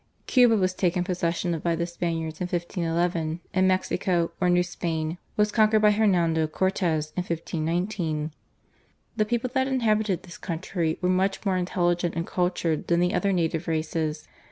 Cuba 0.25 0.55
was 0.57 0.73
taken 0.73 1.03
possession 1.03 1.53
of 1.53 1.61
by 1.61 1.75
the 1.75 1.85
Spaniards 1.85 2.41
in 2.41 2.45
1511, 2.47 3.39
and 3.53 3.67
Mexico 3.67 4.31
or 4.41 4.49
New 4.49 4.63
Spain 4.63 5.19
was 5.37 5.51
conquered 5.51 5.81
by 5.83 5.91
Hernando 5.91 6.47
Cortes 6.47 7.13
in 7.15 7.21
1519. 7.21 8.31
The 9.17 9.25
people 9.25 9.51
that 9.53 9.67
inhabited 9.67 10.23
this 10.23 10.39
country 10.39 10.97
were 11.03 11.09
much 11.09 11.45
more 11.45 11.55
intelligent 11.55 12.15
and 12.15 12.25
cultured 12.25 12.87
than 12.87 12.99
the 12.99 13.13
other 13.13 13.31
native 13.31 13.67
races. 13.67 14.27